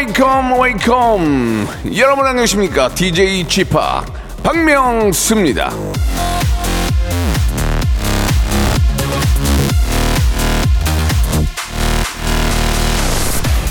[0.00, 1.68] Welcome welcome.
[1.94, 2.88] 여러분 안녕하십니까?
[2.88, 3.64] DJ p
[4.42, 5.70] 박명수입니다.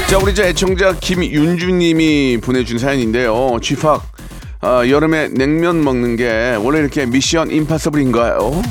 [0.08, 3.58] 자 우리 저 애청자 김윤주님이 보내준 사연인데요.
[3.76, 3.88] p
[4.62, 8.62] 아, 여름에 냉면 먹는 게 원래 이렇게 mission impossible인가요?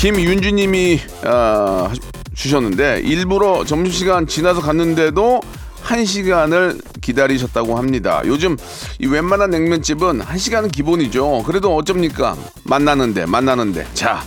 [0.00, 1.92] 김윤주님이 아,
[2.34, 5.42] 주셨는데 일부러 점심시간 지나서 갔는데도
[5.82, 8.22] 한 시간을 기다리셨다고 합니다.
[8.24, 8.56] 요즘
[8.98, 11.42] 이 웬만한 냉면집은 한 시간은 기본이죠.
[11.46, 12.34] 그래도 어쩝니까?
[12.64, 14.22] 맛나는데 맛나는데 자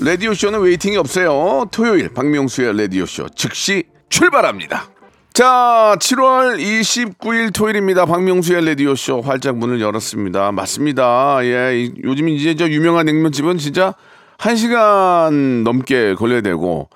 [0.00, 1.66] 라디오 쇼는 waiting이 없어요.
[1.70, 4.88] 토요일 박명수의 라디오 쇼 즉시 출발합니다.
[5.34, 8.06] 자, 7월 29일 토요일입니다.
[8.06, 10.50] 박명수의 라디오쇼 활짝 문을 열었습니다.
[10.52, 11.38] 맞습니다.
[11.44, 13.94] 예, 이- 요즘 이제 저 유명한 냉면집은 진짜
[14.42, 16.88] 1시간 넘게 걸려야 되고,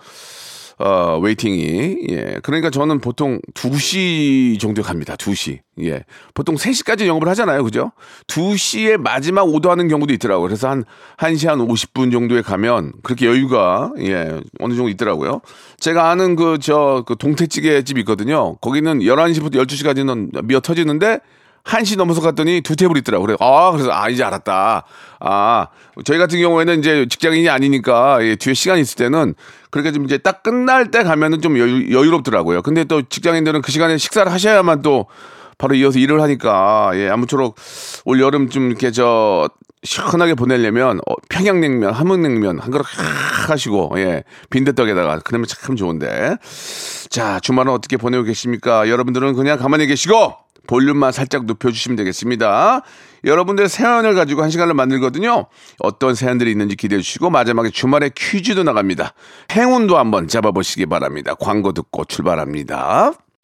[0.78, 1.96] 어, 웨이팅이.
[2.10, 2.38] 예.
[2.42, 5.16] 그러니까 저는 보통 2시 정도에 갑니다.
[5.16, 5.60] 2시.
[5.82, 6.04] 예.
[6.34, 7.64] 보통 3시까지 영업을 하잖아요.
[7.64, 7.92] 그죠?
[8.26, 10.48] 2시에 마지막 오더하는 경우도 있더라고요.
[10.48, 10.84] 그래서 한
[11.16, 15.40] 1시 한 50분 정도에 가면 그렇게 여유가, 예, 어느 정도 있더라고요.
[15.78, 18.56] 제가 아는 그, 저, 그 동태찌개 집 있거든요.
[18.56, 21.20] 거기는 11시부터 12시까지는 미어 터지는데
[21.66, 23.26] 1시 넘어서 갔더니 두 테이블 있더라고요.
[23.26, 24.84] 그래, 아, 그래서, 아, 이제 알았다.
[25.18, 25.66] 아,
[26.04, 29.34] 저희 같은 경우에는 이제 직장인이 아니니까, 예, 뒤에 시간이 있을 때는,
[29.70, 32.62] 그렇게 좀 이제 딱 끝날 때 가면은 좀 여유, 여유롭더라고요.
[32.62, 35.06] 근데 또 직장인들은 그 시간에 식사를 하셔야만 또
[35.58, 37.56] 바로 이어서 일을 하니까, 예, 아무쪼록
[38.04, 39.48] 올 여름 좀 이렇게 저,
[39.82, 46.36] 시원하게 보내려면, 어, 평양냉면, 함흥냉면 한 그릇 확 하시고, 예, 빈대떡에다가, 그러면 참 좋은데.
[47.10, 48.88] 자, 주말은 어떻게 보내고 계십니까?
[48.88, 52.82] 여러분들은 그냥 가만히 계시고, 볼륨만 살짝 높여주시면 되겠습니다.
[53.24, 55.46] 여러분들 사연을 가지고 한 시간을 만들거든요.
[55.80, 59.14] 어떤 사연들이 있는지 기대해 주시고 마지막에 주말에 퀴즈도 나갑니다.
[59.52, 61.34] 행운도 한번 잡아보시기 바랍니다.
[61.34, 63.12] 광고 듣고 출발합니다.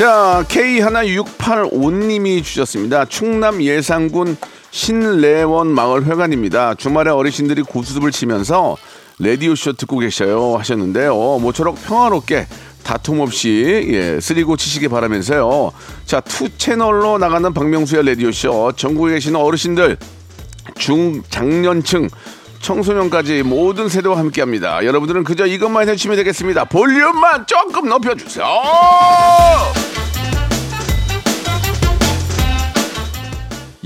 [0.00, 3.04] 자, K1685님이 주셨습니다.
[3.04, 4.38] 충남 예산군
[4.70, 6.72] 신래원 마을 회관입니다.
[6.76, 8.78] 주말에 어르신들이 고수습을 치면서
[9.18, 11.12] 라디오쇼 듣고 계셔요 하셨는데요.
[11.40, 12.46] 모처럼 평화롭게
[12.82, 15.70] 다툼 없이 예, 쓰리고 치시기 바라면서요.
[16.06, 19.98] 자, two 채널로 나가는 박명수의 라디오쇼 전국에 계시는 어르신들
[20.78, 22.08] 중장년층
[22.60, 24.84] 청소년까지 모든 세대와 함께합니다.
[24.84, 26.64] 여러분들은 그저 이것만 해주시면 되겠습니다.
[26.66, 28.46] 볼륨만 조금 높여주세요.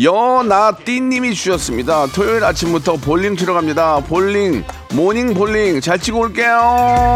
[0.03, 2.07] 여나띠님이 주셨습니다.
[2.09, 4.01] 토요일 아침부터 볼링 치러 갑니다.
[4.01, 7.15] 볼링 morning 볼링 잘 치고 올게요.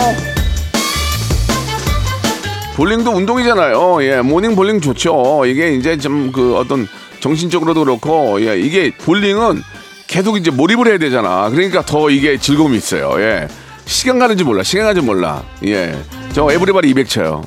[2.77, 4.05] 볼링도 운동이잖아요.
[4.05, 5.45] 예, morning 볼링 좋죠.
[5.47, 6.87] 이게 이제 좀 그 어떤
[7.19, 9.61] 정신적으로도 그렇고, 예, 이게 볼링은
[10.09, 11.49] 계속 이제 몰입을 해야 되잖아.
[11.51, 13.15] 그러니까 더 이게 즐거움이 있어요.
[13.21, 13.47] 예.
[13.85, 14.63] 시간 가는지 몰라.
[14.65, 15.43] 시간 가는지 몰라.
[15.65, 15.97] 예.
[16.33, 17.45] 저 애버리지 200 쳐요.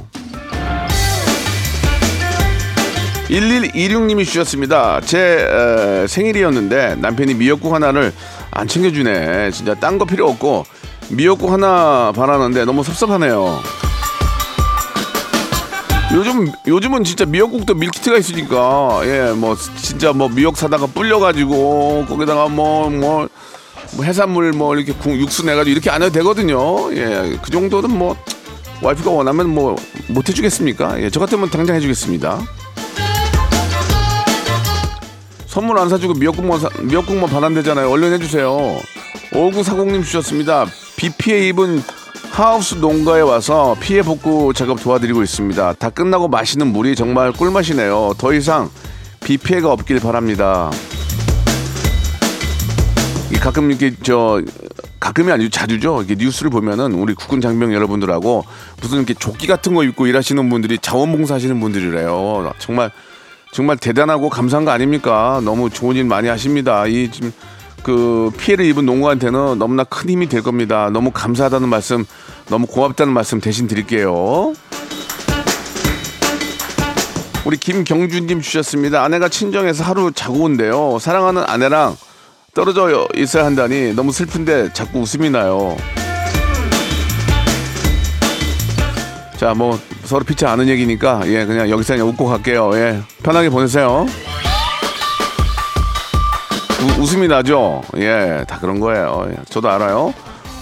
[3.30, 5.02] 1126님이 주셨습니다.
[5.02, 8.14] 제 에, 생일이었는데 남편이 미역국 하나를
[8.52, 9.52] 안 챙겨주네.
[9.52, 10.66] 진짜 딴 거 필요 없고
[11.10, 13.60] 미역국 하나 바라는데 너무 섭섭하네요.
[16.14, 23.30] 요즘 요즘은 진짜 미역국도 밀키트가 있으니까 예 뭐 진짜 뭐 미역 사다가 불려가지고 거기다가 뭐뭐
[24.04, 26.94] 해산물 뭐 이렇게 국, 육수 내가지고 이렇게 안 해도 되거든요.
[26.94, 28.16] 예 그 정도는 뭐
[28.82, 29.76] 와이프가 원하면 뭐
[30.10, 31.02] 못 해주겠습니까?
[31.02, 32.40] 예 저 같으면 당장 해주겠습니다.
[35.48, 37.90] 선물 안 사주고 미역국만 사, 미역국만 반환되잖아요.
[37.90, 38.78] 얼른 해주세요.
[39.32, 40.66] 5940님 주셨습니다.
[40.98, 41.82] 비 피해 입은
[42.32, 45.74] 하우스 농가에 와서 피해 복구 작업 도와드리고 있습니다.
[45.74, 48.14] 다 끝나고 마시는 물이 정말 꿀맛이네요.
[48.18, 48.70] 더 이상
[49.20, 50.72] 비 피해가 없길 바랍니다.
[53.32, 54.42] 이 가끔 이렇게 저
[55.02, 56.04] 가끔이 아니고 자주죠.
[56.04, 58.46] 이게 뉴스를 보면은 우리 국군 장병 여러분들하고
[58.82, 62.54] 무슨 이렇게 조끼 같은 거 입고 일하시는 분들이 자원봉사하시는 분들이래요.
[62.60, 62.92] 정말
[63.52, 65.42] 정말 대단하고 감사한 거 아닙니까?
[65.44, 66.88] 너무 좋은 일 많이 하십니다.
[66.88, 67.34] 이 지금
[67.84, 70.90] 그 피해를 입은 농구한테는 너무나 큰 힘이 될 겁니다.
[70.92, 72.06] 너무 감사하다는 말씀,
[72.50, 74.54] 너무 고맙다는 말씀 대신 드릴게요.
[77.44, 79.04] 우리 김경준님 주셨습니다.
[79.04, 81.00] 아내가 친정에서 하루 자고 온대요.
[81.00, 81.98] 사랑하는 아내랑
[82.54, 85.76] 떨어져 있어야 한다니 너무 슬픈데 자꾸 웃음이 나요.
[89.38, 92.72] 자, 뭐 서로 피치 않은 얘기니까 예, 그냥 여기서 그냥 웃고 갈게요.
[92.76, 94.06] 예, 편하게 보내세요.
[96.84, 97.82] 우- 웃음이 나죠?
[97.98, 99.28] 예, 다 그런 거예요.
[99.32, 100.14] 예, 저도 알아요.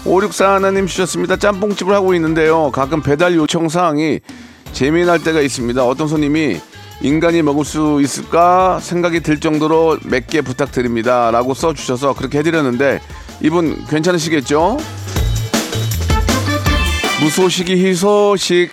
[0.06, 1.38] 564 하나님 주셨습니다.
[1.38, 2.71] 짬뽕집을 하고 있는데요.
[2.71, 4.19] 가끔 배달 요청 사항이
[4.71, 5.86] 재미날 때가 있습니다.
[5.86, 6.60] 어떤 손님이
[7.01, 11.31] 인간이 먹을 수 있을까 생각이 들 정도로 몇 개 부탁드립니다.
[11.31, 13.00] 라고 써주셔서 그렇게 해드렸는데
[13.42, 14.77] 이분 괜찮으시겠죠?
[17.22, 18.72] 무소식이 희소식.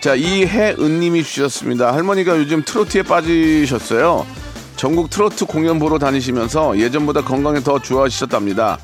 [0.00, 1.92] 자, 이혜은님이 주셨습니다.
[1.94, 4.26] 할머니가 요즘 트로트에 빠지셨어요.
[4.76, 8.78] 전국 트로트 공연 보러 다니시면서 예전보다 건강에 더 좋아지셨답니다.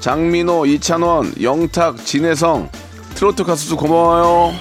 [0.00, 2.70] 장민호, 이찬원, 영탁, 진혜성,
[3.14, 4.54] 트로트 가수도 고마워요.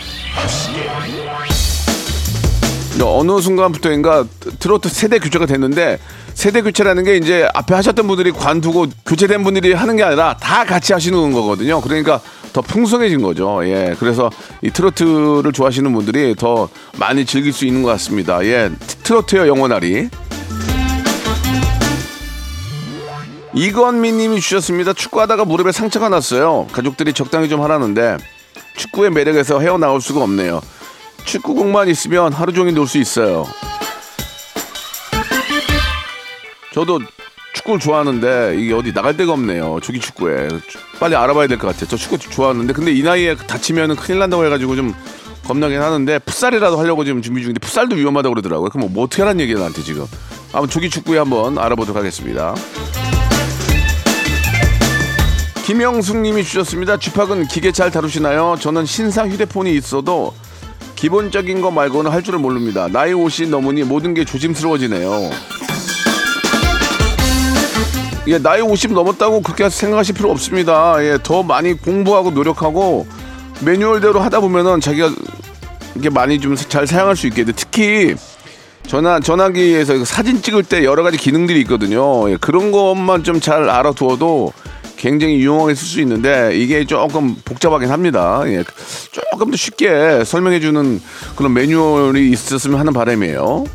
[3.02, 4.26] 어느 순간부터인가
[4.60, 6.00] 트로트 세대 교체가 됐는데
[6.34, 10.94] 세대 교체라는 게 이제 앞에 하셨던 분들이 관두고 교체된 분들이 하는 게 아니라 다 같이
[10.94, 11.82] 하시는 거거든요.
[11.82, 12.22] 그러니까
[12.54, 13.62] 더 풍성해진 거죠.
[13.66, 13.96] 예.
[14.00, 14.30] 그래서
[14.62, 18.44] 이 트로트를 좋아하시는 분들이 더 많이 즐길 수 있는 것 같습니다.
[18.46, 18.70] 예.
[19.04, 20.10] 트로트요 영원하리.
[23.56, 24.94] 이건미 님이 주셨습니다.
[24.94, 26.68] 축구하다가 무릎에 상처가 났어요.
[26.72, 28.18] 가족들이 적당히 좀 하라는데
[28.78, 30.62] 축구의 매력에서 헤어나올 수가 없네요.
[31.26, 33.46] 축구공만 있으면 하루 종일 놀 수 있어요.
[36.74, 37.00] 저도
[37.54, 39.80] 축구를 좋아하는데 이게 어디 나갈 데가 없네요.
[39.82, 40.50] 주기 축구에
[41.00, 41.88] 빨리 알아봐야 될 것 같아요.
[41.88, 44.96] 저 축구 좋아하는데 근데 이 나이에 다치면은 큰일 난다고 해가지고 좀
[45.46, 48.70] 겁나긴 하는데 풋살이라도 하려고 지금 준비 중인데 풋살도 위험하다고 그러더라고요.
[48.70, 50.06] 그럼 뭐 어떻게 하라는 얘기야 나한테 지금.
[50.52, 52.56] 아무튼 조기 축구에 한번 알아보도록 하겠습니다.
[55.64, 56.98] 김영숙 님이 주셨습니다.
[56.98, 58.58] 쥐팍은 기계 잘 다루시나요?
[58.60, 60.34] 저는 신상 휴대폰이 있어도
[60.96, 62.88] 기본적인 거 말고는 할 줄을 모릅니다.
[62.92, 65.30] 나이 50 넘으니 모든 게 조심스러워지네요.
[68.28, 70.96] 예, 나이 50 넘었다고 그렇게 생각하실 필요 없습니다.
[71.04, 73.08] 예, 더 많이 공부하고 노력하고
[73.62, 75.12] 매뉴얼대로 하다 보면은 자기가
[75.96, 77.54] 이게 많이 좀 잘 사용할 수 있게 돼.
[77.54, 78.16] 특히
[78.88, 82.30] 전화 전화기에서 사진 찍을 때 여러 가지 기능들이 있거든요.
[82.30, 84.52] 예, 그런 것만 좀 잘 알아두어도
[84.98, 88.42] 굉장히 유용하게 쓸 수 있는데 이게 조금 복잡하긴 합니다.
[88.46, 88.64] 예,
[89.12, 91.02] 조금 더 쉽게 설명해주는
[91.36, 93.66] 그런 매뉴얼이 있었으면 하는 바람이에요.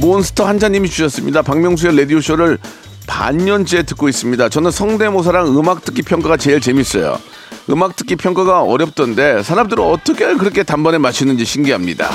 [0.00, 1.42] 몬스터 한자님이 주셨습니다.
[1.42, 2.58] 박명수의 라디오 쇼를
[3.06, 4.48] 반년째 듣고 있습니다.
[4.48, 7.18] 저는 성대모사랑 음악 듣기 평가가 제일 재밌어요.
[7.70, 12.08] 음악 듣기 평가가 어렵던데 사람들은 어떻게 그렇게 단번에 맞추는지 신기합니다.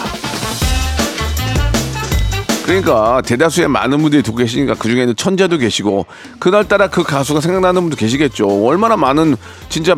[2.66, 6.06] 그러니까 대다수의 많은 분들이 듣고 계시니까 그 중에는 천재도 계시고
[6.40, 8.66] 그날따라 그 가수가 생각나는 분도 계시겠죠.
[8.66, 9.36] 얼마나 많은
[9.70, 9.96] 진짜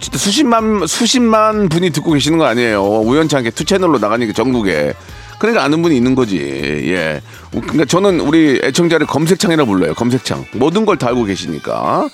[0.00, 2.82] 진짜 수십만 수십만 분이 듣고 계시는 거 아니에요.
[2.82, 4.94] 우연찮게 two 채널로 나가니까 전국에.
[5.38, 6.36] 그러니까 아는 분이 있는 거지.
[6.38, 7.22] 예.
[7.50, 9.94] 그러니까 저는 우리 애청자를 검색창이라 불러요.
[9.94, 10.44] 검색창.
[10.54, 12.08] 모든 걸 다 알고 계시니까.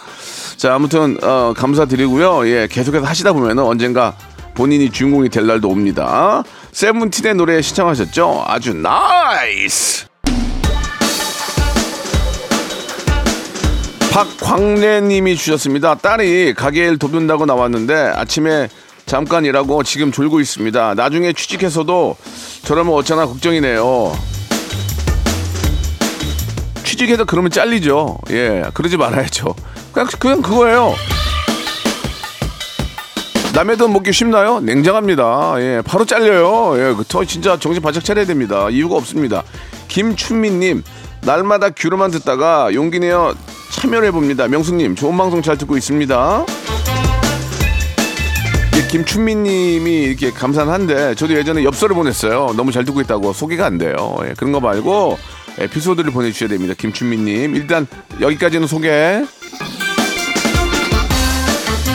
[0.56, 2.46] 자, 아무튼 어, 감사드리고요.
[2.48, 4.14] 예, 계속해서 하시다 보면은 언젠가
[4.54, 6.44] 본인이 주인공이 될 날도 옵니다.
[6.76, 8.44] 세븐틴의 노래 시청하셨죠?
[8.46, 10.04] 아주 nice.
[14.12, 15.94] 박광래님이 주셨습니다.
[15.94, 18.68] 딸이 가게 일 돕는다고 나왔는데 아침에
[19.06, 20.92] 잠깐 일하고 지금 졸고 있습니다.
[20.92, 22.18] 나중에 취직해서도
[22.66, 24.12] 저러면 어쩌나 걱정이네요.
[26.84, 28.18] 취직해서 그러면 잘리죠.
[28.32, 29.54] 예, 그러지 말아야죠.
[29.92, 30.94] 그냥, 그냥 그거예요.
[33.56, 34.60] 남의 돈 먹기 쉽나요?
[34.60, 35.54] 냉정합니다.
[35.60, 36.74] 예, 바로 잘려요.
[36.76, 38.68] 예, 저 진짜 정신 바짝 차려야 됩니다.
[38.68, 39.44] 이유가 없습니다.
[39.88, 40.82] 김춘미님,
[41.22, 43.34] 날마다 귀로만 듣다가 용기 내어
[43.72, 44.46] 참여를 해봅니다.
[44.48, 46.44] 명숙님, 좋은 방송 잘 듣고 있습니다.
[48.76, 52.52] 예, 김춘미님이 이렇게 감사한데 저도 예전에 엽서를 보냈어요.
[52.58, 54.18] 너무 잘 듣고 있다고 소개가 안 돼요.
[54.28, 55.16] 예, 그런 거 말고
[55.60, 56.74] 에피소드를 보내주셔야 됩니다.
[56.76, 57.86] 김춘미님, 일단
[58.20, 59.24] 여기까지는 소개.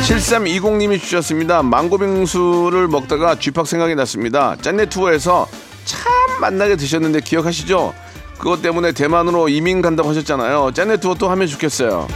[0.01, 1.61] 7320님이 주셨습니다.
[1.61, 4.55] 망고빙수를 먹다가 쥐팍 생각이 났습니다.
[4.61, 5.47] 짠내 투어에서
[5.85, 7.93] 참 맛나게 드셨는데 기억하시죠?
[8.37, 10.71] 그것 때문에 대만으로 이민 간다고 하셨잖아요.
[10.73, 12.07] 짠내 투어 또 하면 좋겠어요.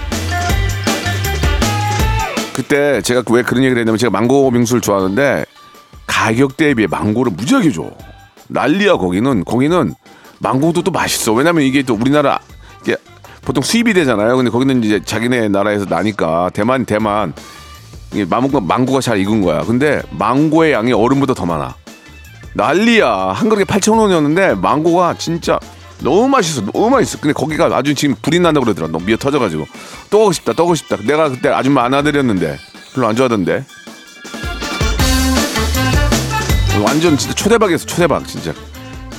[2.55, 5.45] 그때 제가 왜 그런 얘기를 했냐면 제가 망고 빙수를 좋아하는데
[6.07, 7.91] 가격 대비에 망고를 무지하게 줘.
[8.47, 9.93] 난리야 거기는 거기는
[10.39, 11.33] 망고도 또 맛있어.
[11.33, 12.39] 왜냐면 이게 또 우리나라
[12.81, 12.95] 이게
[13.43, 14.37] 보통 수입이 되잖아요.
[14.37, 17.33] 근데 거기는 이제 자기네 나라에서 나니까 대만 대만
[18.15, 19.63] 이게 망고 망고가 잘 익은 거야.
[19.63, 21.75] 근데 망고의 양이 얼음보다 더 많아.
[22.53, 23.33] 난리야.
[23.35, 25.59] 한 그릇에 8,000원이었는데 망고가 진짜
[25.99, 26.61] 너무 맛있어.
[26.61, 27.19] 너무 맛있어.
[27.19, 28.87] 근데 거기가 아주 지금 불이 난다 그러더라.
[28.87, 29.67] 너무 미어 터져가지고.
[30.09, 30.53] 또 가고 싶다.
[30.53, 30.95] 또 가고 싶다.
[31.05, 32.57] 내가 그때 아줌마 안아드렸는데
[32.93, 33.65] 별로 안 좋아하던데.
[36.81, 37.85] 완전 진짜 초대박이었어.
[37.85, 38.53] 초대박 진짜.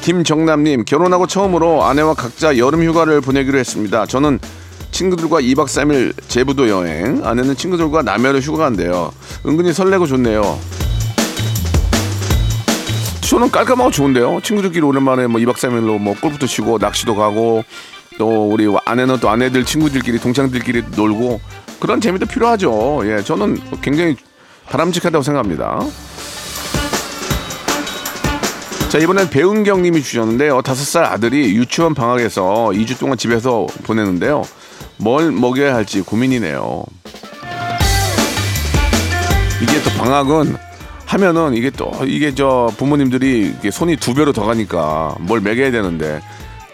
[0.00, 4.06] 김정남님 결혼하고 처음으로 아내와 각자 여름 휴가를 보내기로 했습니다.
[4.06, 4.38] 저는
[4.90, 9.12] 친구들과 2박 3일 제부도 여행, 아내는 친구들과 남해로 휴가 간대요.
[9.44, 10.58] 은근히 설레고 좋네요.
[13.22, 14.40] 저는 깔끔하고 좋은데요.
[14.42, 17.64] 친구들끼리 오랜만에 뭐 2박 3일로 뭐 골프도 치고 낚시도 가고
[18.18, 21.40] 또 우리 아내는 또 아내들 친구들끼리 동창들끼리 놀고
[21.80, 23.02] 그런 재미도 필요하죠.
[23.04, 24.16] 예, 저는 굉장히
[24.66, 25.80] 바람직하다고 생각합니다.
[28.88, 30.62] 자 이번엔 배운경님이 주셨는데요.
[30.62, 34.42] 다섯 살 아들이 유치원 방학에서 2주 동안 집에서 보내는데요.
[34.98, 36.84] 뭘 먹여야 할지 고민이네요.
[39.62, 40.56] 이게 또 방학은
[41.06, 46.20] 하면은 이게 또 이게 저 부모님들이 손이 두 배로 더 가니까 뭘 먹여야 되는데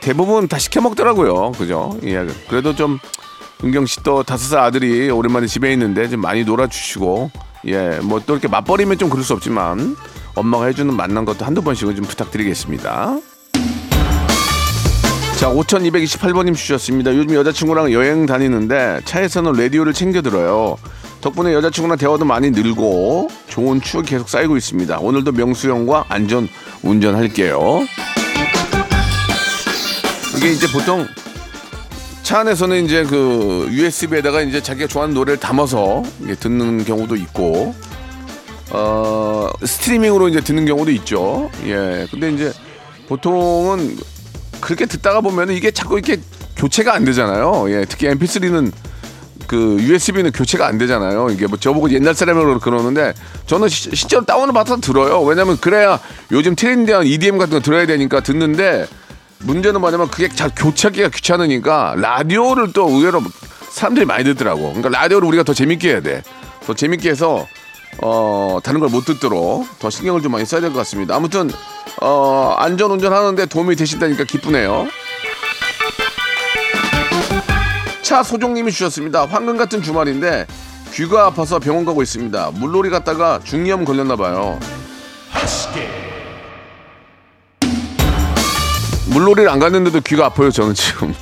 [0.01, 1.53] 대부분 다 시켜 먹더라고요.
[1.53, 1.97] 그죠?
[2.05, 2.27] 예.
[2.49, 2.99] 그래도 좀
[3.63, 7.31] 은경 씨 또 다섯 살 아들이 오랜만에 집에 있는데 좀 많이 놀아주시고
[7.67, 8.01] 예.
[8.03, 9.97] 뭐 또 이렇게 맞벌이면 좀 그럴 수 없지만
[10.35, 13.19] 엄마가 해주는 만난 것도 한두 번씩은 좀 부탁드리겠습니다.
[15.43, 17.13] 자, 5228번님 주셨습니다.
[17.17, 20.77] 요즘 여자친구랑 여행 다니는데 차에서는 라디오를 챙겨 들어요.
[21.21, 25.01] 덕분에 여자친구랑 대화도 많이 늘고 좋은 추억이 계속 쌓이고 있습니다.
[25.01, 26.49] 오늘도 명수 형과 안전
[26.85, 27.81] 운전할게요.
[30.37, 31.09] 이게 이제 보통
[32.23, 36.05] 차 안에서는 이제 그 USB에다가 이제 자기가 좋아하는 노래를 담아서
[36.39, 37.75] 듣는 경우도 있고
[38.71, 41.51] 어 스트리밍으로 이제 듣는 경우도 있죠.
[41.67, 42.07] 예.
[42.13, 42.53] 근데 이제
[43.09, 43.97] 보통은
[44.63, 46.19] 그렇게 듣다가 보면은 이게 자꾸 이렇게
[46.57, 47.71] 교체가 안 되잖아요.
[47.71, 47.85] 예.
[47.87, 48.73] 특히 MP3는
[49.47, 51.29] 그 USB는 교체가 안 되잖아요.
[51.31, 53.13] 이게 뭐 저보고 옛날 사람이라고 그러는데
[53.47, 55.21] 저는 시, 실제로 다운을 받아서 들어요.
[55.23, 55.99] 왜냐면 그래야
[56.31, 58.87] 요즘 트렌디한 EDM 같은 거 들어야 되니까 듣는데
[59.41, 63.21] 문제는 뭐냐면 그게 잘 교체하기가 귀찮으니까 라디오를 또 의외로
[63.71, 64.73] 사람들이 많이 듣더라고.
[64.73, 66.23] 그러니까 라디오를 우리가 더 재밌게 해야 돼.
[66.65, 67.47] 더 재밌게 해서
[68.01, 71.15] 어 다른 걸 못 듣도록 더 신경을 좀 많이 써야 될 것 같습니다.
[71.17, 71.51] 아무튼
[72.01, 74.87] 어 안전 운전하는데 도움이 되신다니까 기쁘네요.
[78.03, 79.27] 차 소종님이 주셨습니다.
[79.27, 80.47] 황금 같은 주말인데
[80.93, 82.51] 귀가 아파서 병원 가고 있습니다.
[82.55, 84.59] 물놀이 갔다가 중이염 걸렸나 봐요.
[89.13, 90.51] 물놀이를 안 갔는데도 귀가 아파요.
[90.51, 91.15] 저는 지금.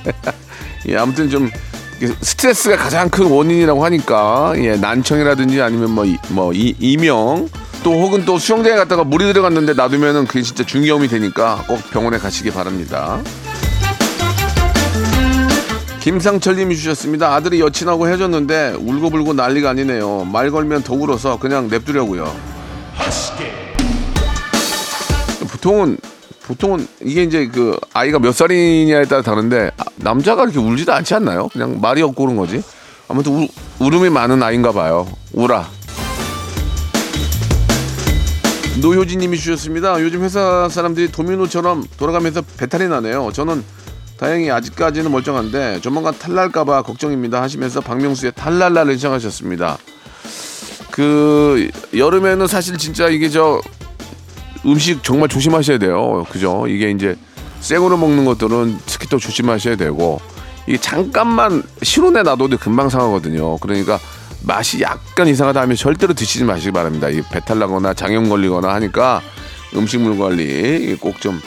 [0.88, 1.50] 예, 아무튼 좀
[2.20, 7.48] 스트레스가 가장 큰 원인이라고 하니까 예, 난청이라든지 아니면 뭐, 이, 뭐 이, 이명
[7.84, 12.50] 또 혹은 또 수영장에 갔다가 물이 들어갔는데 놔두면은 그게 진짜 중이염이 되니까 꼭 병원에 가시기
[12.50, 13.22] 바랍니다.
[16.00, 17.34] 김상철님이 주셨습니다.
[17.34, 20.24] 아들이 여친하고 헤어졌는데 울고불고 난리가 아니네요.
[20.24, 22.34] 말 걸면 더 울어서 그냥 냅두려고요.
[25.50, 25.98] 보통은
[26.46, 31.48] 보통은 이게 이제 그 아이가 몇 살이냐에 따라 다른데 아, 남자가 이렇게 울지도 않지 않나요?
[31.48, 32.62] 그냥 말이 없고 그런 거지.
[33.08, 33.48] 아무튼 우,
[33.78, 35.06] 울음이 많은 아이인가 봐요.
[35.32, 35.83] 울아.
[38.80, 40.00] 노효진님이 주셨습니다.
[40.00, 43.30] 요즘 회사 사람들이 도미노처럼 돌아가면서 배탈이 나네요.
[43.32, 43.64] 저는
[44.18, 49.78] 다행히 아직까지는 멀쩡한데 조만간 탈날까봐 걱정입니다 하시면서 박명수의 탈랄라를 신청하셨습니다.
[50.90, 53.60] 그 여름에는 사실 진짜 이게 저
[54.66, 56.24] 음식 정말 조심하셔야 돼요.
[56.30, 56.66] 그죠?
[56.68, 57.16] 이게 이제
[57.60, 60.20] 생으로 먹는 것들은 특히 또 조심하셔야 되고
[60.66, 63.58] 이게 잠깐만 실온에 놔둬도 금방 상하거든요.
[63.58, 63.98] 그러니까
[64.46, 67.08] 맛이 약간 이상하다 하면 절대로 드시지 마시기 바랍니다.
[67.08, 69.22] 이 배탈 나거나 장염 걸리거나 하니까
[69.74, 71.40] 음식물 관리 꼭좀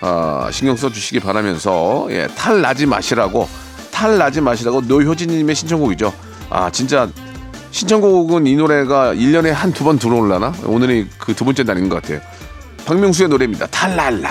[0.00, 3.48] 아, 신경 써 주시기 바라면서 예, 탈 나지 마시라고
[3.90, 6.12] 탈 나지 마시라고 노효진님의 신청곡이죠.
[6.50, 7.08] 아 진짜
[7.70, 10.52] 신청곡은 이 노래가 1년에 한 두 번 들어올라나?
[10.64, 12.20] 오늘이 그 두 번째 날인 것 같아요.
[12.86, 13.66] 박명수의 노래입니다.
[13.66, 14.30] 탈랄라.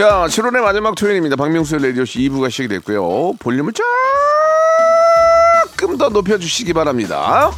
[0.00, 1.36] 자, 7월의 마지막 토요일입니다.
[1.36, 3.34] 박명수의 라디오쇼 2부가 시작이 됐고요.
[3.38, 3.74] 볼륨을
[5.76, 7.50] 조금 더 높여주시기 바랍니다.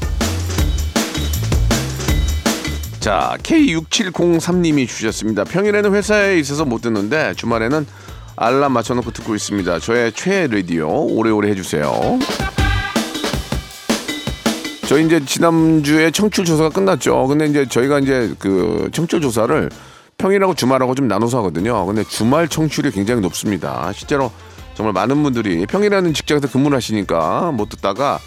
[2.98, 5.44] 자, K6703님이 주셨습니다.
[5.44, 7.86] 평일에는 회사에 있어서 못 듣는데 주말에는
[8.34, 9.78] 알람 맞춰놓고 듣고 있습니다.
[9.78, 12.18] 저의 최애 라디오 오래오래 해주세요.
[14.88, 17.24] 저희 이제 지난주에 청출 조사가 끝났죠.
[17.28, 19.70] 근데 이제 저희가 이제 그 청출 조사를
[20.22, 21.84] 평일하고 주말하고 좀 나눠서 하거든요.
[21.84, 23.92] 근데 주말 청출이 굉장히 높습니다.
[23.92, 24.30] 실제로
[24.74, 28.20] 정말 많은 분들이 평일에는 직장에서 근무를 하시니까 못 듣다가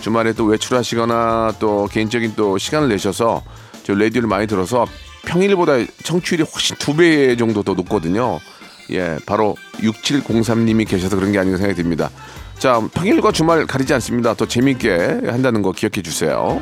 [0.00, 3.42] 주말에 또 외출하시거나 또 개인적인 또 시간을 내셔서
[3.82, 4.86] 저 라디오를 많이 들어서
[5.26, 5.72] 평일보다
[6.04, 8.38] 청취율이 훨씬 두 배 정도 더 높거든요.
[8.92, 12.10] 예, 바로 6703님이 계셔서 그런 게 아닌가 생각이 듭니다.
[12.58, 14.34] 자, 평일과 주말 가리지 않습니다.
[14.34, 16.60] 더 재밌게 한다는 거 기억해 주세요.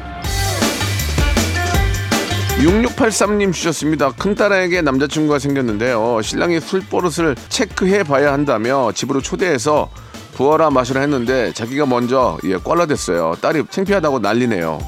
[2.59, 4.11] 6683님 주셨습니다.
[4.13, 6.21] 큰딸에게 남자친구가 생겼는데요.
[6.23, 9.89] 신랑이 술 버릇을 체크해 봐야 한다며 집으로 초대해서
[10.35, 13.37] 부어라 마시라 했는데 자기가 먼저 예, 꽐라댔어요.
[13.41, 14.79] 딸이 창피하다고 난리네요.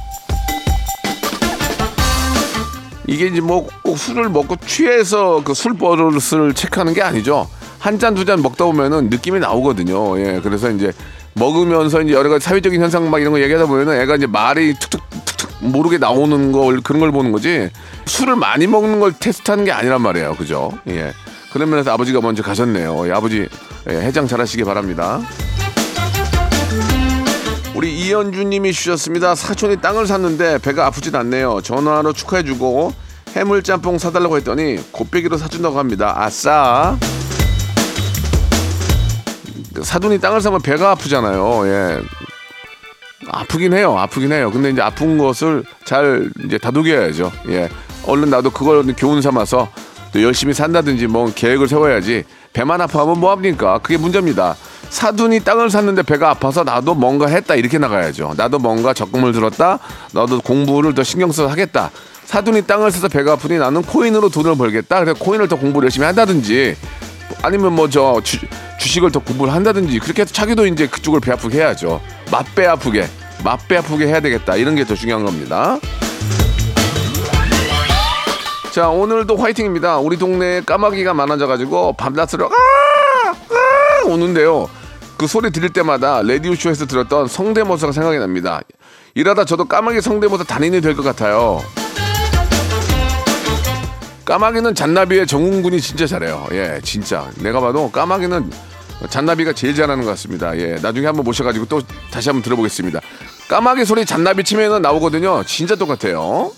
[3.07, 7.49] 이게 이제 뭐 꼭 술을 먹고 취해서 그 술 버릇을 체크하는 게 아니죠.
[7.79, 10.19] 한 잔두잔 먹다 보면은 느낌이 나오거든요.
[10.21, 10.93] 예, 그래서 이제
[11.35, 15.00] 먹으면서 이제 여러 가지 사회적인 현상 막 이런 거 얘기하다 보면은 애가 이제 말이 툭툭
[15.25, 17.71] 툭툭 모르게 나오는 걸 그런 걸 보는 거지
[18.07, 20.35] 술을 많이 먹는 걸 테스트하는 게 아니란 말이에요.
[20.35, 20.71] 그죠?
[20.88, 21.12] 예.
[21.52, 23.09] 그런 면에서 아버지가 먼저 가셨네요.
[23.09, 23.49] 예, 아버지
[23.88, 25.21] 예, 해장 잘하시기 바랍니다.
[27.75, 29.35] 우리 이현주님이 주셨습니다.
[29.35, 31.61] 사촌이 땅을 샀는데 배가 아프진 않네요.
[31.62, 32.93] 전화로 축하해주고
[33.35, 36.14] 해물짬뽕 사달라고 했더니 곱빼기로 사준다고 합니다.
[36.17, 36.97] 아싸.
[39.83, 41.67] 사돈이 땅을 사면 배가 아프잖아요.
[41.67, 42.00] 예.
[43.33, 43.97] 아프긴 해요.
[43.99, 44.51] 아프긴 해요.
[44.51, 47.33] 근데 이제 아픈 것을 잘 이제 다독여야죠.
[47.49, 47.69] 예.
[48.07, 49.69] 얼른 나도 그걸 교훈 삼아서
[50.13, 52.25] 또 열심히 산다든지 뭐 계획을 세워야지.
[52.53, 53.79] 배만 아파하면 뭐 합니까?
[53.83, 54.57] 그게 문제입니다.
[54.89, 58.35] 사돈이 땅을 샀는데 배가 아파서 나도 뭔가 했다 이렇게 나가야죠.
[58.37, 59.79] 나도 뭔가 적금을 들었다.
[60.13, 61.91] 나도 공부를 더 신경 써서 하겠다.
[62.25, 65.00] 사돈이 땅을 사서 배가 아프니 나는 코인으로 돈을 벌겠다.
[65.00, 66.76] 그래서 코인을 더 공부를 열심히 한다든지
[67.43, 68.21] 아니면 뭐 저
[68.81, 72.00] 주식을 더 공부를 한다든지 그렇게 해서 자기도 이제 그쪽을 배 아프게 해야죠.
[72.33, 73.07] 맛배 아프게
[73.45, 74.57] 맛배 아프게 해야 되겠다.
[74.57, 75.79] 이런 게 더 중요한 겁니다.
[78.73, 79.99] 자 오늘도 화이팅입니다.
[79.99, 83.31] 우리 동네에 까마귀가 많아져가지고 밤낮으로 아!
[83.31, 84.05] 아!
[84.07, 84.69] 오는데요.
[85.17, 88.61] 그 소리 들을 때마다 라디오 쇼에서 들었던 성대모사가 생각이 납니다.
[89.15, 91.61] 이러다 저도 까마귀 성대모사 단인이 될 것 같아요.
[94.25, 96.47] 까마귀는 잔나비의 정훈군이 진짜 잘해요.
[96.53, 97.29] 예, 진짜.
[97.39, 98.50] 내가 봐도 까마귀는
[99.08, 100.56] 잔나비가 제일 잘하는 것 같습니다.
[100.58, 103.00] 예, 나중에 한번 모셔가지고 또 다시 한번 들어보겠습니다.
[103.49, 105.43] 까마귀 소리 잔나비 치면은 나오거든요.
[105.45, 106.52] 진짜 똑같아요.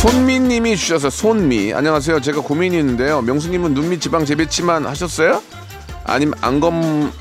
[0.00, 2.20] 손미님이 주셔서 손미 안녕하세요.
[2.20, 3.20] 제가 고민이 있는데요.
[3.22, 5.42] 명수님은 눈밑 지방 재배치만 하셨어요?
[6.04, 7.12] 아니면 안검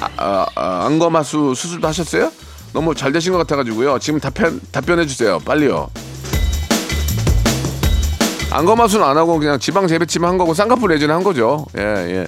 [0.00, 2.30] 아, 아, 아, 안검하수 수술도 하셨어요?
[2.74, 3.98] 너무 잘 되신 것 같아가지고요.
[3.98, 5.38] 지금 답변 답변해 주세요.
[5.38, 5.88] 빨리요.
[8.56, 11.66] 안검하수는 안 하고 그냥 지방 재배치만 한 거고 쌍꺼풀 레즈는 한 거죠.
[11.78, 12.26] 예 예.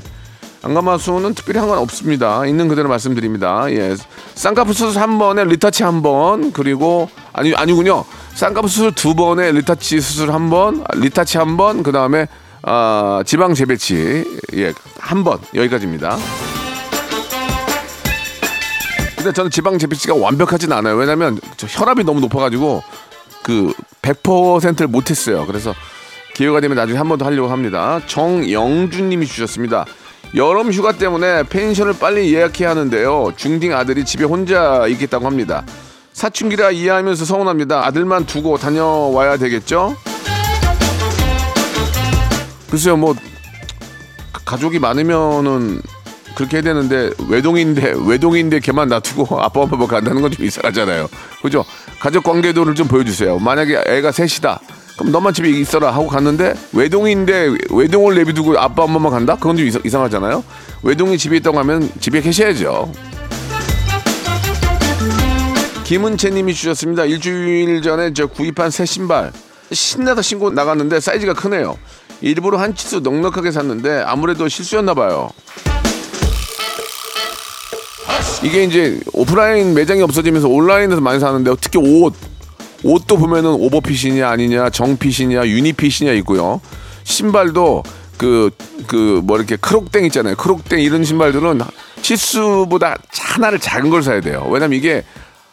[0.62, 2.44] 안검하수는 특별히 한 건 없습니다.
[2.46, 3.70] 있는 그대로 말씀드립니다.
[3.70, 3.96] 예.
[4.34, 8.04] 쌍꺼풀 수술 한 번에 retouch 한 번, 그리고, 아니, 아니군요.
[8.34, 12.26] 쌍꺼풀 수술 두 번에 retouch 수술 한 번, 아, retouch 한 번, 그 다음에,
[12.62, 15.38] 아, 지방 재배치, 예, 한 번.
[15.54, 16.16] 여기까지입니다.
[19.16, 20.96] 근데 저는 지방 재배치가 완벽하진 않아요.
[20.96, 22.82] 왜냐면 저 혈압이 너무 높아가지고
[23.42, 25.46] 그 100%를 못했어요.
[25.46, 25.74] 그래서
[26.38, 28.00] 기회가 되면 나중에 한 번 더 하려고 합니다.
[28.06, 29.84] 정영준님이 주셨습니다.
[30.36, 33.32] 여름 휴가 때문에 펜션을 빨리 예약해야 하는데요.
[33.36, 35.64] 중딩 아들이 집에 혼자 있겠다고 합니다.
[36.12, 37.84] 사춘기라 이해하면서 서운합니다.
[37.84, 39.96] 아들만 두고 다녀와야 되겠죠?
[42.70, 43.16] 글쎄요, 뭐
[44.44, 45.80] 가족이 많으면은
[46.36, 51.08] 그렇게 해야 되는데 외동인데 외동인데 걔만 놔두고 아빠 엄마 뭐 간다는 건 좀 이상하잖아요.
[51.42, 51.64] 그죠?
[51.98, 53.40] 가족 관계도를 좀 보여주세요.
[53.40, 54.60] 만약에 애가 셋이다.
[54.98, 59.36] 그럼 너만 집에 있어라 하고 갔는데 외동인데 외동을 내비두고 아빠 엄마만 간다?
[59.36, 60.42] 그건 좀 이상, 이상 하잖아요.
[60.82, 62.92] 외동이 집에 있다고 하면 집에 계셔야죠.
[65.84, 67.04] 김은채님이 주셨습니다.
[67.04, 69.32] 일주일 전에 저 구입한 새 신발
[69.70, 71.78] 신나서 신고 나갔는데 사이즈가 크네요.
[72.20, 75.30] 일부러 한 치수 넉넉하게 샀는데 아무래도 실수였나 봐요.
[78.42, 82.14] 이게 이제 오프라인 매장이 없어지면서 온라인에서 많이 사는데 특히 옷
[82.82, 86.60] 옷도 보면은 오버핏이냐 아니냐 정핏이냐 유니핏이냐 있고요.
[87.04, 87.82] 신발도
[88.16, 88.50] 그
[88.86, 90.34] 그 뭐 이렇게 크록땡 있잖아요.
[90.36, 91.60] 크록땡 이런 신발들은
[92.02, 94.46] 치수보다 하나를 작은 걸 사야 돼요.
[94.50, 95.04] 왜냐면 이게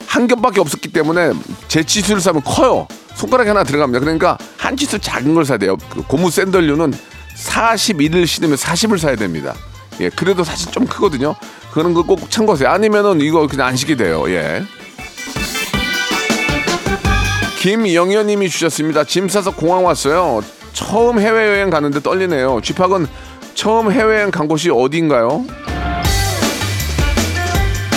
[0.08, 1.34] 한 겹밖에 없었기 때문에
[1.68, 2.88] 제 치수를 사면 커요.
[3.16, 4.00] 손가락에 하나 들어갑니다.
[4.00, 5.76] 그러니까 한 치수 작은 걸 사야 돼요.
[5.90, 6.94] 그 고무 샌들류는
[7.36, 9.54] 41을 신으면 40을 사야 됩니다.
[10.00, 11.36] 예, 그래도 사실 좀 크거든요.
[11.72, 12.70] 그런 거 꼭 참고하세요.
[12.70, 14.24] 아니면은 이거 그냥 안 시게 돼요.
[14.30, 14.64] 예.
[17.66, 19.06] 김영현님이 주셨습니다.
[19.06, 20.44] 짐 싸서 공항 왔어요.
[20.74, 22.62] 처음 해외여행 가는데 떨리네요.
[22.62, 23.08] 쥐팍은
[23.56, 25.44] 처음 해외여행 간 곳이 어디인가요?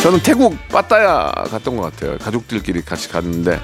[0.03, 2.17] 저는 태국 빠따야 갔던 것 같아요.
[2.17, 3.61] 가족들끼리 같이 갔는데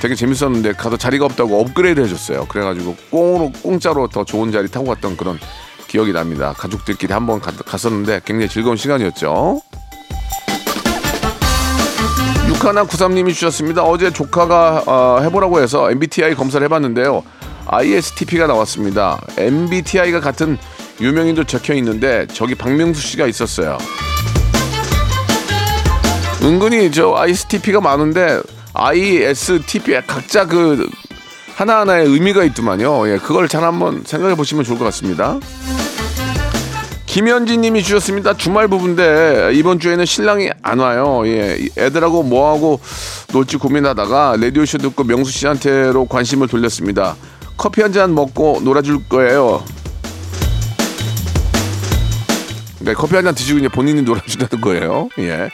[0.00, 2.46] 되게 재밌었는데 가서 자리가 없다고 업그레이드 해줬어요.
[2.46, 5.36] 그래가지고 꽁으로 공짜로 더 좋은 자리 타고 갔던 그런
[5.88, 6.54] 기억이 납니다.
[6.56, 9.62] 가족들끼리 한번 가- 갔었는데 굉장히 즐거운 시간이었죠.
[12.52, 13.82] 육하나 구삼님이 주셨습니다.
[13.82, 17.22] 어제 조카가 어, 해보라고 해서 MBTI 검사를 해봤는데요.
[17.66, 19.18] ISTP가 나왔습니다.
[19.38, 20.58] MBTI가 같은
[21.00, 23.78] 유명인도 적혀 있는데 저기 박명수 씨가 있었어요.
[26.42, 28.40] 은근히 저 ISTP가 많은데
[28.74, 30.88] ISTP 각자 그
[31.54, 33.08] 하나하나의 의미가 있더만요.
[33.08, 35.38] 예, 그걸 잘 한번 생각해 보시면 좋을 것 같습니다.
[37.12, 38.32] 김현진 님이 주셨습니다.
[38.38, 41.20] 주말 부부인데 이번 주에는 신랑이 안 와요.
[41.26, 41.58] 예.
[41.76, 42.80] 애들하고 뭐하고
[43.34, 47.14] 놀지 고민하다가 라디오쇼 듣고 명수 씨한테로 관심을 돌렸습니다.
[47.58, 49.62] 커피 한 잔 먹고 놀아줄 거예요.
[52.78, 55.10] 그러니까 커피 한 잔 드시고 이제 본인이 놀아준다는 거예요.
[55.18, 55.50] 예.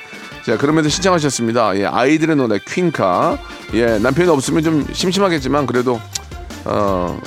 [0.46, 1.76] 자, 그러면서 신청하셨습니다.
[1.80, 3.36] 예, 아이들의 노래 퀸카.
[3.74, 6.00] 예, 남편이 없으면 좀 심심하겠지만 그래도
[6.64, 7.20] 어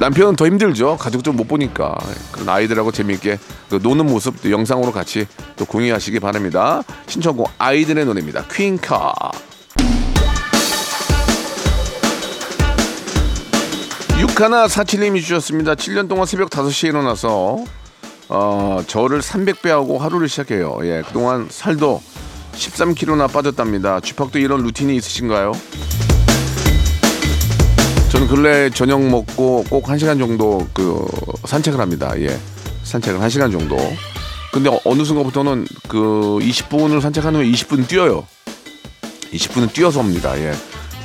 [0.00, 0.96] 남편은 더 힘들죠.
[0.96, 1.94] 가족들 못 보니까
[2.32, 6.82] 그런 아이들하고 재미있게 그 노는 모습 도 영상으로 같이 또 공유하시기 바랍니다.
[7.06, 8.46] 신청곡 아이들의 노래입니다.
[8.50, 9.12] 퀸카.
[14.18, 15.74] 육하나 사칠님이 주셨습니다.
[15.74, 17.62] 7년 동안 새벽 5시에 일어나서
[18.30, 20.78] 어, 저를 300배하고 하루를 시작해요.
[20.84, 22.00] 예, 그동안 살도
[22.52, 24.00] 13kg나 빠졌답니다.
[24.00, 25.52] 쥐팍도 이런 루틴이 있으신가요?
[28.20, 31.06] 저는 근래 저녁 먹고 꼭 1시간 정도 그
[31.46, 32.12] 산책을 합니다.
[32.20, 32.38] 예.
[32.82, 33.78] 산책을 1시간 정도.
[34.52, 38.26] 근데 어- 어느 순간부터는 그 20분을 산책하는 후에 20분 뛰어요.
[39.32, 40.38] 20분은 뛰어서 옵니다.
[40.38, 40.52] 예.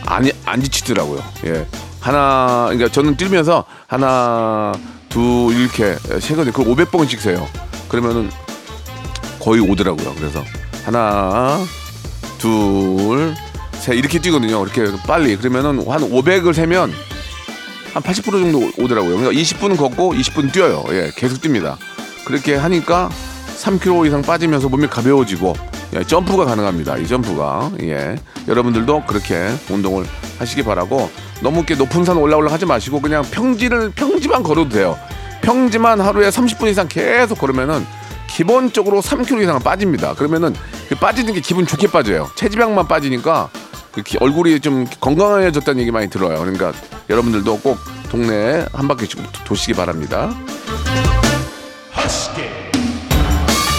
[0.06, 1.23] 안, 안 지치더라고요.
[1.45, 1.65] 예.
[2.01, 4.73] 하나, 그러니까 저는 뛰면서 하나,
[5.08, 6.51] 둘, 이렇게 세거든요.
[6.51, 7.47] 그걸 500번씩 세요.
[7.88, 8.30] 그러면은
[9.39, 10.15] 거의 오더라고요.
[10.15, 10.43] 그래서
[10.84, 11.63] 하나,
[12.39, 13.34] 둘,
[13.86, 14.63] 셋 이렇게 뛰거든요.
[14.63, 15.38] 이렇게 빨리.
[15.38, 16.91] 그러면은 한 500을 세면
[17.93, 19.17] 한 80% 정도 오더라고요.
[19.17, 20.84] 그러니까 20분은 걷고 20분 뛰어요.
[20.89, 21.78] 예, 계속 뜁니다.
[22.26, 23.12] 그렇게 하니까
[23.58, 25.54] 3kg 이상 빠지면서 몸이 가벼워지고
[25.98, 26.98] 예, 점프가 가능합니다.
[26.98, 28.15] 이 점프가 예,
[28.48, 30.04] 여러분들도 그렇게 운동을
[30.39, 34.98] 하시기 바라고 너무 이렇게 높은 산 올라올라 하지 마시고 그냥 평지를 평지만 걸어도 돼요.
[35.41, 37.86] 평지만 하루에 30분 이상 계속 걸으면은
[38.28, 40.15] 기본적으로 3kg 이상은 빠집니다.
[40.15, 40.56] 그러면은
[40.89, 42.32] 그 빠지는 게 기분 좋게 빠져요.
[42.36, 43.50] 체지방만 빠지니까
[44.19, 46.38] 얼굴이 좀 건강해졌다는 얘기 많이 들어요.
[46.39, 46.73] 그러니까
[47.10, 47.77] 여러분들도 꼭
[48.10, 50.34] 동네에 한 바퀴씩 도- 도시기 바랍니다.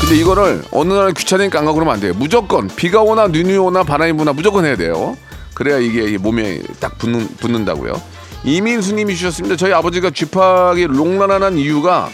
[0.01, 2.13] 근데 이거를 어느 날 귀찮으니까 안 가고 그러면 안 돼요.
[2.17, 5.17] 무조건 비가 오나 눈이 오나 바람이 부나 무조건 해야 돼요.
[5.55, 8.01] 그래야 이게 몸에 딱 붙는, 붙는다고요.
[8.45, 9.57] 이민수님이 주셨습니다.
[9.57, 12.09] 저희 아버지가 쥐팍이 롱런하는 이유가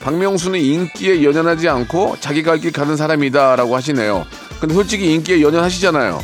[0.00, 4.24] 박명수는 인기에 연연하지 않고 자기 갈길 가는 사람이다라고 하시네요.
[4.60, 6.22] 근데 솔직히 인기에 연연하시잖아요.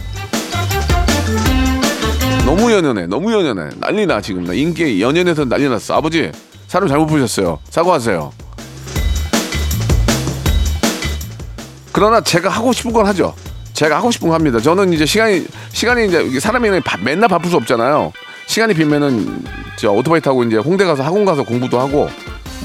[2.50, 3.70] 너무 연연해, 너무 연연해.
[3.76, 5.94] 난리 나 지금 나 인기에 연연해서 난리 났어.
[5.94, 6.32] 아버지
[6.66, 7.60] 사람 잘못 보셨어요.
[7.70, 8.32] 사과하세요.
[11.92, 13.34] 그러나 제가 하고 싶은 건 하죠.
[13.72, 14.58] 제가 하고 싶은 거 합니다.
[14.58, 18.12] 저는 이제 시간이 시간이 이제 사람이 바- 맨날 바쁠 수 없잖아요.
[18.48, 19.44] 시간이 비면은
[19.76, 22.10] 저 오토바이 타고 이제 홍대 가서 학원 가서 공부도 하고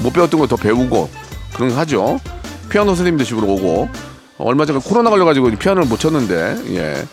[0.02, 1.08] 못 배웠던 거더 배우고
[1.54, 2.18] 그런 거 하죠.
[2.70, 3.88] 피아노 선생님도 집으로 오고
[4.38, 7.06] 얼마 전에 코로나 걸려가지고 피아노를 못 쳤는데 예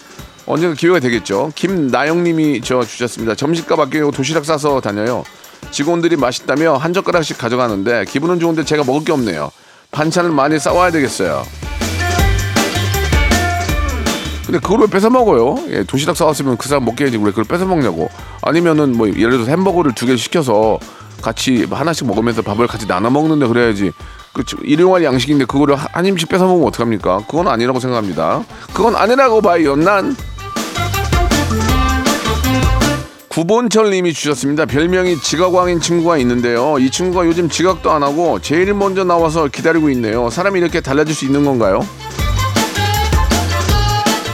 [0.45, 1.51] 언젠가 기회가 되겠죠.
[1.55, 3.35] 김나영님이 저 주셨습니다.
[3.35, 5.23] 점심값 아끼고 도시락 싸서 다녀요.
[5.71, 9.51] 직원들이 맛있다며 한 젓가락씩 가져가는데 기분은 좋은데 제가 먹을 게 없네요.
[9.91, 11.43] 반찬을 많이 싸와야 되겠어요.
[14.45, 15.57] 근데 그걸 왜 뺏어 먹어요?
[15.69, 18.09] 예, 도시락 싸왔으면 그 사람 먹게 해야지 왜 그걸 뺏어 먹냐고.
[18.41, 20.77] 아니면은 뭐 예를 들어서 햄버거를 두 개 시켜서
[21.21, 23.93] 같이 하나씩 먹으면서 밥을 같이 나눠 먹는데 그래야지.
[24.33, 27.19] 그 일용할 양식인데 그거를 한- 한 입씩 뺏어 먹으면 어떡합니까?
[27.29, 28.43] 그건 아니라고 생각합니다.
[28.73, 29.75] 그건 아니라고 봐요.
[29.77, 30.15] 난
[33.33, 34.67] 9번철 님이 주셨습니다.
[34.67, 36.77] 별명이 지각왕인 친구가 있는데요.
[36.77, 40.29] 이 친구가 요즘 지각도 안 하고 제일 먼저 나와서 기다리고 있네요.
[40.29, 41.79] 사람이 이렇게 달라질 수 있는 건가요?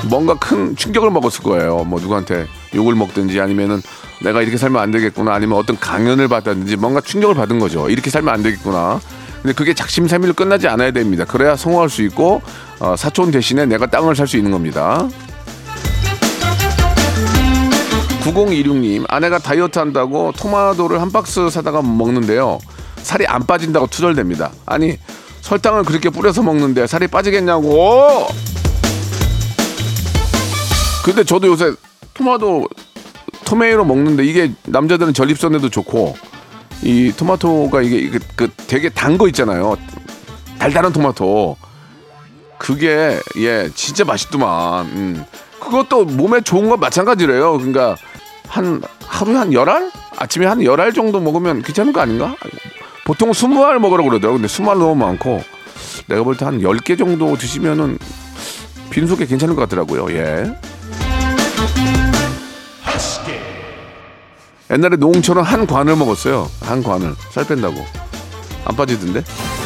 [0.10, 1.86] 뭔가 큰 충격을 먹었을 거예요.
[1.86, 3.82] 뭐 누구한테 욕을 먹든지 아니면은
[4.22, 7.90] 내가 이렇게 살면 안 되겠구나 아니면 어떤 강연을 받았든지 뭔가 충격을 받은 거죠.
[7.90, 9.00] 이렇게 살면 안 되겠구나.
[9.42, 11.24] 근데 그게 작심삼일로 끝나지 않아야 됩니다.
[11.24, 12.42] 그래야 성공할 수 있고
[12.80, 15.08] 어, 사촌 대신에 내가 땅을 살 수 있는 겁니다.
[18.22, 22.60] 9026님 아내가 다이어트 한다고 토마토를 한 박스 사다가 먹는데요
[22.98, 24.98] 살이 안 빠진다고 투덜댑니다 아니
[25.42, 28.28] 설탕을 그렇게 뿌려서 먹는데 살이 빠지겠냐고
[31.04, 31.72] 근데 저도 요새
[32.14, 32.68] 토마토
[33.46, 36.16] 토메이로 먹는데 이게 남자들은 전립선에도 좋고
[36.84, 39.76] 이 토마토가 이게, 이게 그 되게 단 거 있잖아요
[40.60, 41.56] 달달한 토마토
[42.58, 44.86] 그게 예 진짜 맛있더만.
[44.88, 45.26] 음.
[45.62, 47.54] 그것도 몸에 좋은 건 마찬가지래요.
[47.54, 47.96] 그러니까
[48.50, 49.92] 한 하루에 한 열 알?
[50.18, 52.36] 아침에 한 열 알 정도 먹으면 괜찮은 거 아닌가?
[53.06, 54.38] 보통 스무 알 먹으라고 그러더라고.
[54.38, 55.42] 근데 스무 알 너무 많고
[56.08, 57.98] 내가 볼 때 한 열 개 정도 드시면은
[58.90, 60.12] 빈속에 괜찮을 것 같더라고요.
[60.18, 60.52] 예.
[64.72, 66.50] 옛날에 노홍철은 한 관을 먹었어요.
[66.62, 67.76] 한 관을 살 뺀다고
[68.66, 69.24] 안 빠지던데.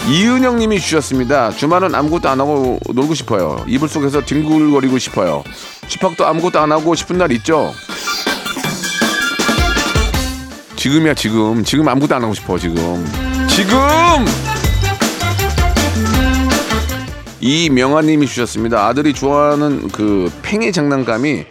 [0.10, 1.52] 이은영님이 주셨습니다.
[1.52, 3.64] 주말은 아무것도 안 하고 놀고 싶어요.
[3.68, 5.44] 이불 속에서 뒹굴거리고 싶어요.
[5.90, 7.74] 집합도 아무것도 안 하고 싶은 날 있죠.
[10.84, 13.10] 지금이야 지금 지금 아무것도 안 하고 싶어 지금
[13.48, 13.80] 지금
[17.40, 18.86] 이명아님이 주셨습니다.
[18.86, 21.46] 아들이 좋아하는 그 팽이 장난감이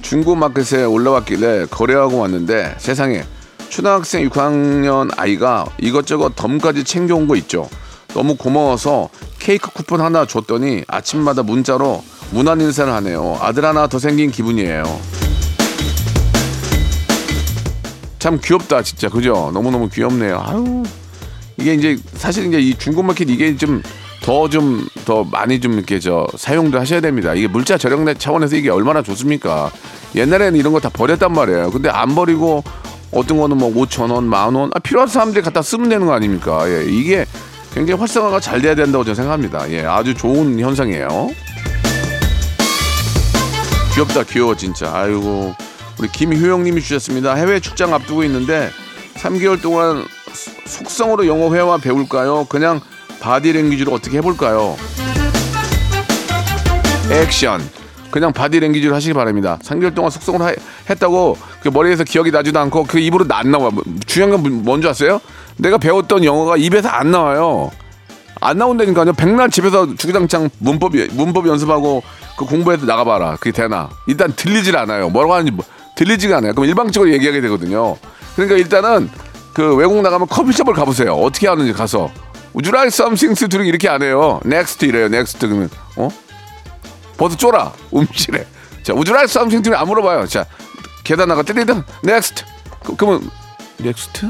[0.00, 3.24] 중고 마켓에 올라왔길래 거래하고 왔는데 세상에
[3.68, 7.68] 초등학생 6학년 아이가 이것저것 덤까지 챙겨온 거 있죠.
[8.14, 13.36] 너무 고마워서 케이크 쿠폰 하나 줬더니 아침마다 문자로 문안 인사를 하네요.
[13.42, 15.27] 아들 하나 더 생긴 기분이에요.
[18.28, 19.50] 참 귀엽다 진짜 그죠?
[19.54, 20.42] 너무 너무 귀엽네요.
[20.46, 20.82] 아유
[21.56, 23.82] 이게 이제 사실 이제 이 중고마켓 이게 좀
[24.20, 27.32] 더좀더 많이 좀 이렇게 저 사용도 하셔야 됩니다.
[27.32, 29.70] 이게 물자 절약 차원에서 이게 얼마나 좋습니까?
[30.14, 31.70] 옛날에는 이런 거 다 버렸단 말이에요.
[31.70, 32.62] 근데 안 버리고
[33.12, 36.68] 어떤 거는 뭐 5천 원, 만 원, 아, 필요한 사람들이 갖다 쓰면 되는 거 아닙니까?
[36.68, 37.24] 예, 이게
[37.72, 39.70] 굉장히 활성화가 잘 돼야 된다고 저는 생각합니다.
[39.72, 41.30] 예, 아주 좋은 현상이에요.
[43.94, 44.92] 귀엽다, 귀여워 진짜.
[44.94, 45.54] 아이고
[45.98, 47.34] 우리 김효영님이 주셨습니다.
[47.34, 48.70] 해외 출장 앞두고 있는데
[49.14, 50.04] 3개월 동안
[50.66, 52.44] 속성으로 영어 회화 배울까요?
[52.48, 52.80] 그냥
[53.20, 54.76] 바디랭귀지로 어떻게 해볼까요?
[57.10, 57.60] 액션.
[58.10, 59.58] 그냥 바디랭귀지로 하시기 바랍니다.
[59.62, 60.54] 3개월 동안 속성으로 하-
[60.88, 63.70] 했다고 그 머리에서 기억이 나지도 않고 그 입으로 안 나와.
[63.70, 65.20] 뭐, 중요한 건 뭔지 아세요?
[65.56, 67.70] 내가 배웠던 영어가 입에서 안 나와요.
[68.40, 69.14] 안 나온다니까요.
[69.14, 72.02] 백날 집에서 주구장창 문법 문법 연습하고
[72.38, 73.36] 그 공부해서 나가봐라.
[73.36, 73.90] 그게 되나?
[74.06, 75.10] 일단 들리질 않아요.
[75.10, 75.64] 뭐라고 하는지 뭐-
[75.98, 76.54] 들리지가 않아요.
[76.54, 77.96] 그럼 일방적으로 얘기하게 되거든요.
[78.36, 79.10] 그러니까 일단은
[79.52, 81.14] 그 외국 나가면 커피숍을 가보세요.
[81.14, 82.08] 어떻게 하는지 가서
[82.54, 84.40] Would you like something to drink 이렇게 안 해요.
[84.46, 85.06] Next 이래요.
[85.06, 86.08] Next 그러면 어?
[87.16, 88.46] 버스 쫄아 음식에.
[88.84, 90.26] 자 Would you like something to drink 안 물어봐요.
[90.28, 90.46] 자
[91.02, 92.44] 계단 나가 때리든 Next
[92.84, 93.28] 그, 그러면
[93.80, 94.24] Next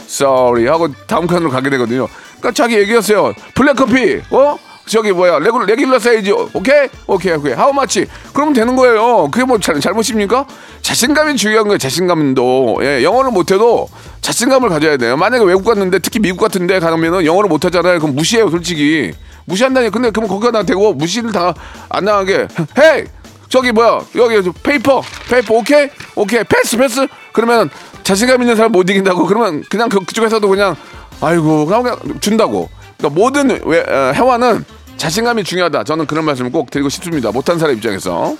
[0.00, 2.08] sorry 하고 다음 칸으로 가게 되거든요.
[2.38, 3.34] 그러니까 자기 얘기하세요.
[3.54, 4.56] 블랙 커피, 어?
[4.88, 6.88] 저기 뭐야 레귤 레귤러 사이즈 오케이?
[7.06, 7.52] 오케이 오케이.
[7.52, 9.28] 하우 마치 그러면 되는 거예요.
[9.30, 10.46] 그게 뭐 잘, 잘못입니까?
[10.82, 12.78] 자신감이 중요한 거예요 자신감도.
[12.82, 13.88] 예 영어를 못해도
[14.20, 15.16] 자신감을 가져야 돼요.
[15.16, 17.98] 만약에 외국 갔는데 특히 미국 같은데 가면은 영어를 못하잖아요.
[18.00, 19.12] 그럼 무시해요 솔직히.
[19.44, 22.48] 무시한다니 근데 그러면 거기가 나 되고 무시를 다안 나가게.
[22.78, 23.04] Hey
[23.48, 25.88] 저기 뭐야 여기 paper paper okay?
[26.14, 27.06] Okay pass pass.
[27.32, 27.70] 그러면
[28.02, 29.26] 자신감 있는 사람 못 이긴다고.
[29.26, 30.76] 그러면 그냥 그, 그쪽 에서도 그냥
[31.20, 32.68] 아이고 그냥, 준다고.
[32.98, 34.64] 그러니까 모든 외, 어, 회화는
[34.98, 38.36] 자신감이 중요하다 저는 그런 말씀을 꼭 드리고 싶습니다 못한 사람 입장에서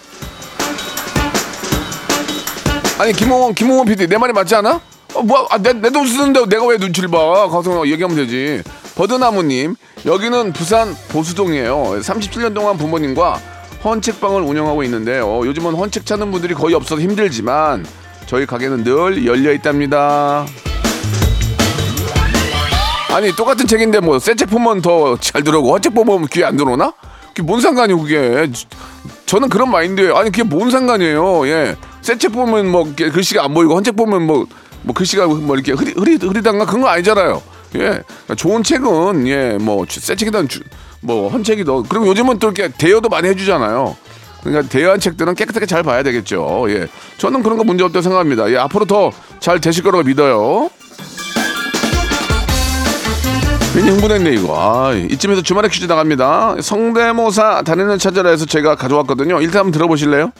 [2.98, 4.80] 아니 김홍원 김홍원 PD 내 말이 맞지 않아?
[5.14, 7.48] 어, 뭐, 아, 내, 내돈 쓰는데 내가 왜 눈치를 봐?
[7.48, 8.62] 가서 얘기하면 되지.
[8.94, 11.98] 버드나무님, 여기는 부산 보수동이에요.
[12.00, 13.40] 37년 동안 부모님과
[13.84, 17.86] 헌책방을 운영하고 있는데, 요 요즘은 헌책 찾는 분들이 거의 없어서 힘들지만,
[18.26, 20.46] 저희 가게는 늘 열려 있답니다.
[23.10, 26.92] 아니, 똑같은 책인데 뭐, 새 책 보면 더 잘 들어오고, 헌책 보면 귀에 안 들어오나?
[27.28, 28.50] 그게 뭔 상관이에요, 그게.
[29.26, 30.16] 저는 그런 마인드예요.
[30.16, 31.76] 아니, 그게 뭔 상관이에요, 예.
[32.02, 34.46] 새 책 보면 뭐, 글씨가 안 보이고, 헌책 보면 뭐,
[34.82, 37.42] 뭐 글씨가 뭐 이렇게 흐리, 흐리, 흐리단가 그런 거 아니잖아요.
[37.76, 38.02] 예.
[38.36, 40.60] 좋은 책은, 예, 뭐, 새 책이든, 주-
[41.00, 41.84] 뭐, 헌책이든.
[41.88, 43.96] 그리고 요즘은 또 이렇게 대여도 많이 해주잖아요.
[44.42, 46.66] 그러니까 대여한 책들은 깨끗하게 잘 봐야 되겠죠.
[46.68, 46.86] 예.
[47.18, 48.50] 저는 그런 거 문제 없다고 생각합니다.
[48.52, 50.68] 예, 앞으로 더 잘 되실 거라고 믿어요.
[53.78, 54.56] 괜히 흥분했네 이거.
[54.58, 56.56] 아, 이쯤에서 주말에 퀴즈 나갑니다.
[56.60, 59.40] 성대모사 다니는 찾아라 해서 제가 가져왔거든요.
[59.40, 60.32] 일단 한번 들어보실래요?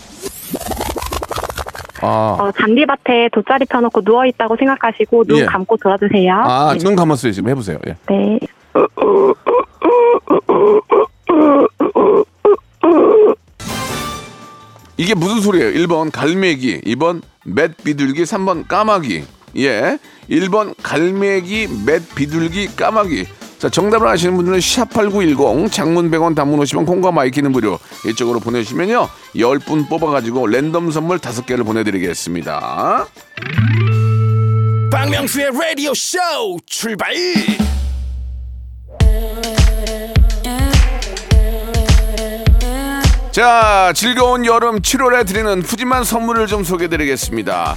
[2.03, 5.45] 아, 어, 잔디밭에 돗자리 펴놓고 누워 있다고 생각하시고 눈 예.
[5.45, 6.35] 감고 들어주세요.
[6.35, 7.79] 아, 눈 감았어요 지금 해보세요.
[7.87, 7.97] 예.
[8.09, 8.41] 네.
[14.97, 15.71] 이게 무슨 소리예요?
[15.75, 19.38] 1번 갈매기, 2번 멧비둘기, 3번 까마귀.
[19.57, 19.99] 예.
[20.31, 23.27] 1번 갈매기, 멧비둘기, 까마귀.
[23.59, 29.09] 자, 정답을 아시는 분들은 샵8910 장문 100원 단문 50원 콩과 마이K는 무료 이쪽으로 보내주시면요.
[29.35, 33.07] 10분 뽑아가지고 랜덤 선물 5개를 보내드리겠습니다.
[34.93, 36.19] 박명수의 라디오 쇼
[36.67, 37.13] 출발
[43.33, 47.77] 자, 즐거운 여름 7월에 드리는 푸짐한 선물을 좀 소개드리겠습니다.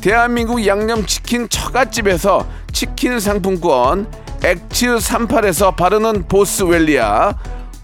[0.00, 4.06] 대한민국 양념치킨 처갓집에서 치킨 상품권,
[4.44, 7.34] 엑츠 38에서 바르는 보스웰리아,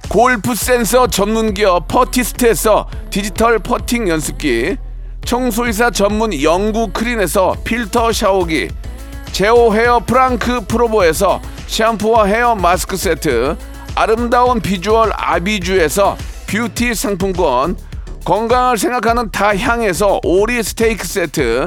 [0.09, 4.77] 골프 센서 전문 기업 퍼티스트에서 디지털 퍼팅 연습기,
[5.25, 8.69] 청소이사 전문 영구 크린에서 필터 샤워기,
[9.33, 13.57] 제오 헤어 프랑크 프로보에서 샴푸와 헤어 마스크 세트,
[13.97, 17.77] 아름다운 비주얼 아비주에서 뷰티 상품권,
[18.25, 21.67] 건강을 생각하는 다향에서 오리 스테이크 세트,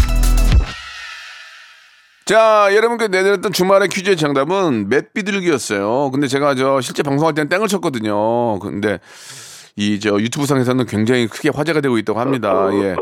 [2.31, 6.11] 자, 여러분께 내드렸던 주말의 퀴즈의 정답은 맷비둘기였어요.
[6.11, 8.57] 근데 제가 저 실제 방송할 때는 땡을 쳤거든요.
[8.59, 8.99] 근데
[9.75, 12.69] 이 저 유튜브 상에서는 굉장히 크게 화제가 되고 있다고 합니다.
[12.73, 12.95] 예.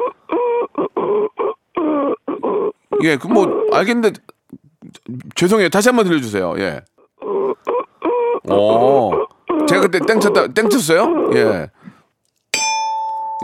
[3.04, 4.14] 예, 그 뭐 알겠는데
[5.36, 5.70] 죄송해요.
[5.70, 6.56] 다시 한번 들려주세요.
[6.58, 6.82] 예.
[8.50, 9.12] 어,
[9.68, 11.30] 제가 그때 땡 쳤다, 땡 쳤어요?
[11.36, 11.70] 예.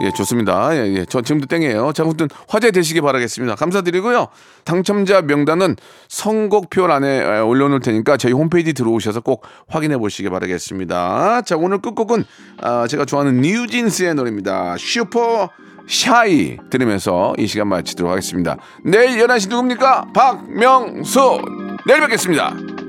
[0.02, 0.76] 예, 좋습니다.
[0.76, 1.06] 예, 예.
[1.08, 1.92] 저 지금도 땡이에요.
[1.94, 3.54] 자, 아무튼 화제 되시기 바라겠습니다.
[3.54, 4.28] 감사드리고요.
[4.64, 5.76] 당첨자 명단은
[6.08, 11.42] 선곡표란에 에, 올려놓을 테니까 저희 홈페이지 들어오셔서 꼭 확인해 보시기 바라겠습니다.
[11.42, 12.24] 자, 오늘 끝곡은
[12.60, 14.76] 아, 제가 좋아하는 뉴진스의 노래입니다.
[14.78, 15.48] 슈퍼
[15.88, 18.56] 샤이 들으면서 이 시간 마치도록 하겠습니다.
[18.84, 20.08] 내일 11시 누굽니까?
[20.12, 21.40] 박명수!
[21.86, 22.85] 내일 뵙겠습니다.